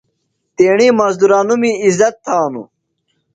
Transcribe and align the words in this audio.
تیݨی 0.55 0.87
مُزدُرانومی 0.99 1.71
عِزت 1.83 2.15
تھانوۡ۔ 2.25 2.67